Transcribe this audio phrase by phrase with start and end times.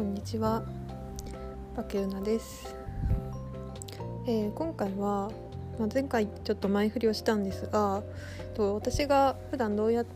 [0.00, 0.62] こんにちは。
[1.76, 2.74] バケウナです、
[4.26, 5.30] えー今回は、
[5.78, 8.02] まあ、前回ちょっと前振りをしたんですが
[8.54, 10.06] と私が普段どうや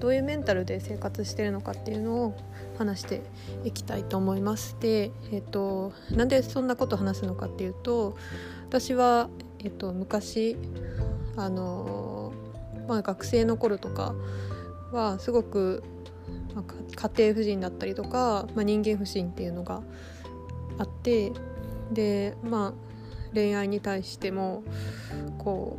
[0.00, 2.36] どういうメンタルで生活してるのかっていうのを
[2.78, 3.20] 話して
[3.64, 4.74] いきたいと思います。
[4.80, 8.16] で、えっとなんでそんなこと話すのかっていうと
[8.66, 10.56] 私は、えっと昔
[11.36, 12.32] あの
[12.88, 14.14] まあ、学生の頃とか
[14.92, 15.82] はすごく
[16.54, 19.82] まあ家庭婦人だったりとか、まあ、人間不信っていうのが
[20.78, 21.32] あって
[21.92, 22.72] でまあ
[23.34, 24.62] 恋愛に対しても
[25.38, 25.78] こ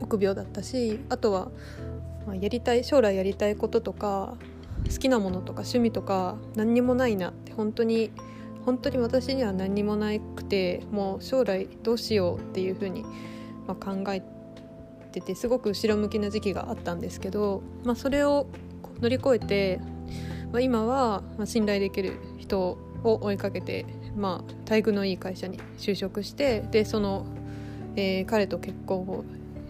[0.00, 1.50] う臆病だったしあとは、
[2.26, 4.36] まあ、やりたい将来やりたいこととか
[4.90, 8.10] 好きなものとか趣味とか何にもないなって本当に
[8.64, 13.04] 本当に私には何にもなくてもう将来どうしようっていうふうに、
[13.66, 14.22] まあ、考え
[15.12, 18.46] ててすごく後ろ向きな時期があったんですけど、まあ、それを
[19.00, 19.80] 乗り越えて、
[20.52, 27.26] まあ、今は信頼できる人を追いかけて、まあ、待遇のいい会社に就職してでその、
[27.96, 29.24] えー彼と結婚を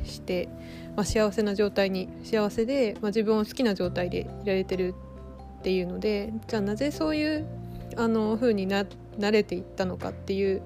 [0.04, 0.48] して、
[0.96, 4.94] まあ、幸せな状態に幸せで、まあ、自分を好きな状態でいられてる
[5.60, 7.46] っていうのでじゃあなぜそういう
[7.96, 8.84] あの風にな
[9.18, 10.62] 慣れていったのかっていう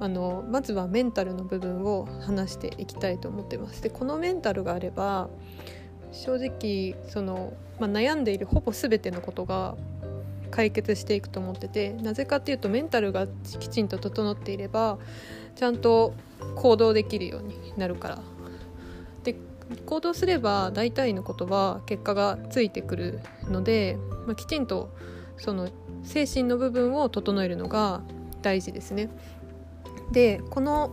[0.00, 3.82] あのまずはメンタルの部分を話していきたいと思ってます。
[3.82, 5.30] でこのメンタルがあれば
[6.12, 9.74] 正直その、まあ、悩んでいるほぼ全てのことが
[10.50, 13.26] 解決していくと思っててなぜかっていうとメンタルが
[13.58, 14.98] きちんと整っていれば
[15.56, 16.14] ちゃんと
[16.56, 18.18] 行動できるようになるから。
[19.24, 19.36] で
[19.86, 23.96] 行動すれば大体のことは結果がついてくるので、
[24.26, 24.90] まあ、きちんと
[25.38, 25.70] その
[26.02, 28.02] 精神の部分を整えるのが
[28.42, 29.08] 大事ですね。
[30.12, 30.92] でこの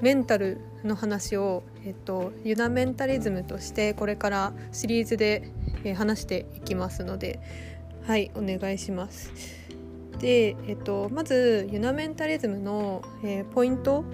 [0.00, 5.50] メンタルの話を、えっと、ユナメンタリズムとしてこれからシリーズで、
[5.84, 7.40] え話していきますので
[8.06, 9.32] はいお願いします。
[10.18, 14.04] で、えっと、まずユナメンタリズムの、えーポイント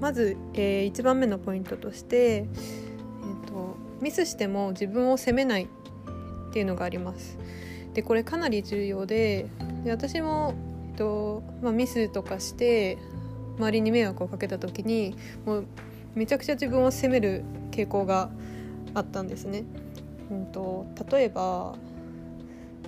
[0.00, 2.46] まず、え1番目のポイントとして、えっ
[3.46, 7.38] と、ミスしても自分を責めないっていうのがあります。
[7.94, 9.46] でこれかなり重要で
[9.84, 10.54] で私も、
[10.90, 12.98] えっとまあ、ミスとかして
[13.58, 15.66] 周りに迷惑をかけた時にもう
[16.14, 18.30] めちゃくちゃ自分を責める傾向が
[18.94, 19.64] あったんですね。
[20.30, 21.74] うん、と例えば、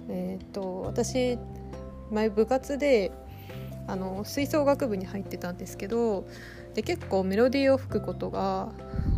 [0.08, 1.38] えー、と私
[2.10, 3.12] 前部活で
[3.86, 6.26] あの吹奏楽部に入ってたんですけど
[6.74, 8.68] で結構メロディーを吹くことが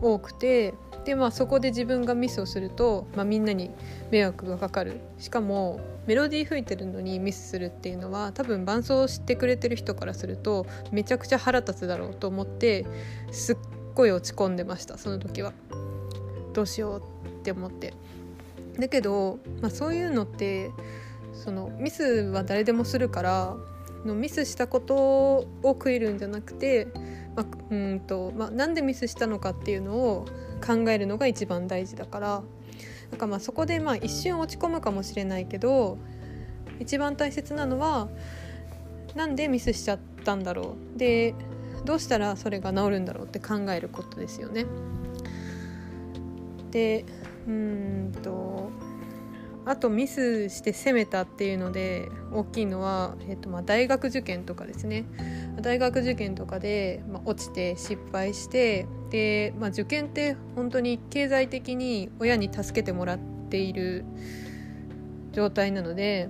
[0.00, 0.74] 多くて
[1.04, 3.70] で、まあ、そこで自分がミスをすると、まあ、みんなに
[4.10, 12.86] 迷惑がかかるしかもメロディー吹いてるのにミスするっていうのは多分伴奏を知ってくれてる人からするとめちゃくちゃ腹立つだろうと思って
[13.32, 13.56] すっ
[13.94, 15.52] ごい落ち込んでましたその時は。
[16.54, 17.94] どうしようって思って。
[18.78, 20.70] だけど、まあ、そういうのって
[21.32, 23.56] そのミスは誰でもするから
[24.08, 26.88] のミスしたことを悔いるんじゃなくて、
[27.36, 30.26] まあうんとまあ、なんでミスしたのかっていうのを
[30.66, 32.42] 考えるのが一番大事だから
[33.10, 35.98] なんかまあそこでまあ一瞬落ち込むかもしれないけど
[36.80, 38.08] 一番大切なのは
[39.14, 40.98] なんでミスしちゃったんだろう？
[40.98, 41.34] で
[41.84, 44.66] どうしたらそれが治るんだろうって考えることですよね。
[46.70, 47.04] で
[47.46, 48.70] うんと
[49.68, 55.04] あとミスして攻めたっていうので大きいのは、えっとまあ大学受験とかですね。
[55.60, 63.18] 大学受験とかで、まあ、落ちて失敗してで、まあ、受験って本当に経済的に親に助けてもらっ
[63.50, 64.04] ている
[65.32, 66.28] 状態なので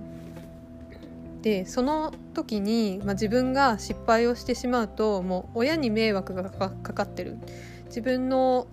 [1.43, 7.39] でその時に、まあ、自分が失敗をしてしまうともう親に迷惑がかかかってる。
[7.87, 8.67] 自分の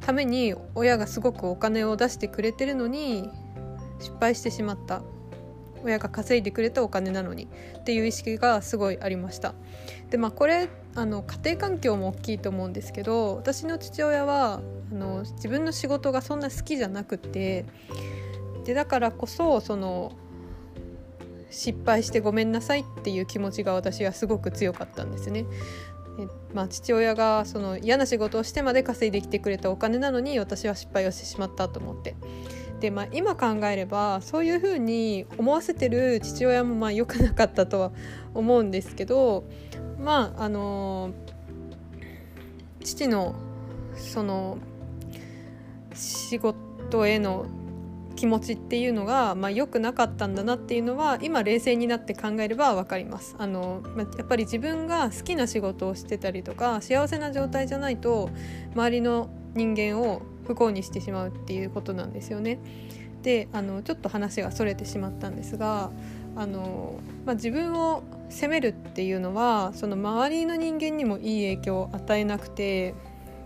[0.00, 3.30] ために親がすごくお金を出してくれてるのに
[4.02, 5.02] 失敗してしまった。
[5.84, 7.48] 親が稼いでくれたお金なのに。
[7.78, 9.54] っていう意識がすごいありました。
[10.10, 14.60] でまあこれあの家庭環境も大きいと思うんですけど私の父親は
[14.92, 17.64] あの自分の仕事がそんな好きじゃなくて
[18.64, 20.12] でだからこそその
[21.50, 25.44] 失敗してごめんなさいっていう気持ちが私はすごく強かったんですね。
[26.18, 32.16] えまあ、父親がその嫌な仕事をしてまで稼いできてくれたお金なのに私は失敗をしてしまったと思って、
[32.90, 37.92] まあ、今考えればそういうふうに思わせてる父親もまあ良くなかったとは
[38.34, 39.44] 思うんですけど
[39.98, 41.12] まああの
[42.82, 43.34] 父の
[43.94, 44.58] その
[45.94, 47.46] 仕事への
[48.16, 53.34] 気持ちっていうのが、まあ、良くなかったんだなっていうのは今冷静になって考えれば分かります。
[53.38, 58.30] あの、まあ、やっぱり自分が好きな仕事をしてたりとか幸せな状態じゃないと
[58.74, 60.22] 周りの人間を
[60.52, 62.58] 不幸にしてしまうっていうことなんですよね。
[63.22, 65.90] であのちょっと話がそれてしまったんですが
[66.34, 72.94] あの、まあ、自分を責めるっていうのはその周りの人間にもいい影響を与えなくて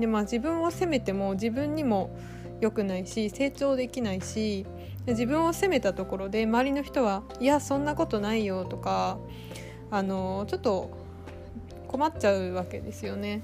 [0.01, 2.17] で、まあ、自分を責めても自分にも
[2.63, 4.65] 良くないし成長できないし
[5.07, 9.19] 自分を責めたところで周りの人は「いやそんなことないよ」とか
[9.91, 10.91] あのちょっと
[11.87, 13.43] 困っちゃうわけですよね。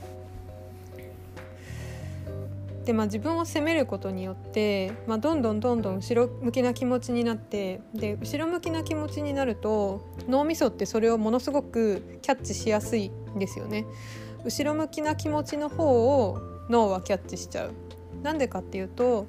[2.84, 13.87] でまあ、自分を責めることによって、まあ、どんどんどんどん後ろ向きな気持ちになってで後ろ向きな気持ちになると脳みそってそれをものすごくキャッチしやすいんですよね。
[14.44, 16.38] 後ろ向きな気持ちの方を
[16.69, 17.73] 脳はキャッチしちゃう。
[18.23, 19.26] なんでかっていうと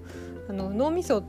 [0.49, 1.23] あの脳みそっ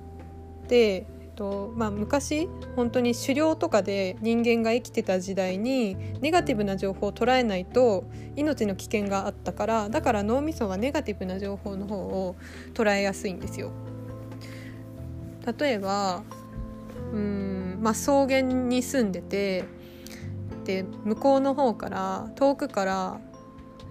[0.67, 8.05] てとまあ、昔本当に狩猟とかで人間が生きてた時代にネガティブな情報を捉えないと
[8.37, 12.37] 命の危険があったからだから脳みそはネガティブな情報の方を
[12.73, 13.71] 捉えやすいんですよ。
[15.59, 16.23] 例えば
[17.13, 19.65] うん、まあ、草原に住んでて
[20.65, 23.21] で向こうの方から遠くから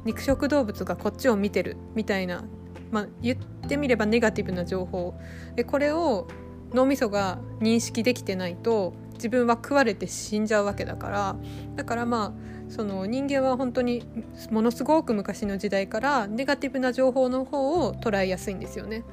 [0.05, 2.43] 肉食動物がこっちを見てるみたいな、
[2.91, 3.37] まあ、言っ
[3.67, 5.13] てみればネガティブな情報
[5.55, 6.27] でこれを
[6.73, 11.35] 脳みそが認識できてないと自分は食われて死んじゃうわけだから
[11.75, 14.03] だからまあその人間は本当に
[14.49, 19.03] ものすごく昔の時代からネガティブな情報の方を捉えやすいんですよね。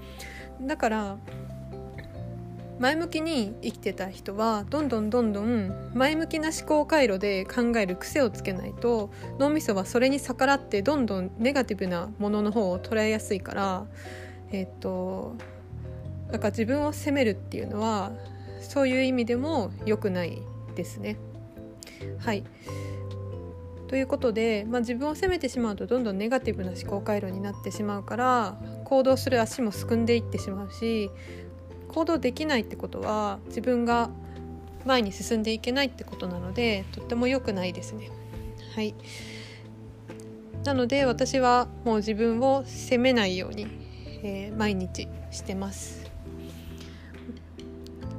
[0.63, 1.19] だから
[2.81, 13.87] 前向きに生きてた人はどんどんどんどん前向きな思考回路で考える癖をつけないと脳みそはそれに逆らってどんどんネガティブなものの方を捉えやすいから
[14.51, 15.37] えっ、と
[16.31, 18.13] だから自分を責めるっていうのは
[18.61, 20.43] そういう意味でも良くない
[20.75, 21.17] ですね。
[22.19, 22.45] はい
[23.89, 31.11] ということで、まあ、自分を責めてしまうとどんどんネガティブな思考回路になってしまうから行動する足もすくんでいってしまうし
[31.89, 34.11] 行動できないってことは自分が
[34.87, 38.11] 前に進んでいけないってことなのでとっても良くないですね。
[38.77, 38.95] はい
[40.65, 43.67] なので私はもう自分を責めないように、
[44.23, 46.00] えー、毎日してます。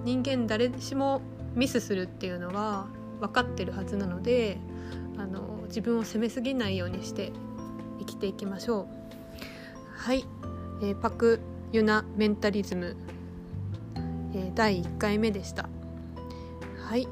[0.03, 1.21] 人間誰しも
[1.55, 2.87] ミスするっていうのは
[3.19, 4.57] 分かってるはずなので
[5.17, 7.31] あの自分を責めすぎないようにして
[7.99, 8.87] 生きていきましょう。
[9.95, 10.25] はい、
[10.81, 11.39] えー、パク・
[11.71, 12.95] ユナ・メンタリズム、
[14.33, 15.69] えー、第1回目でした。
[16.83, 17.07] はい。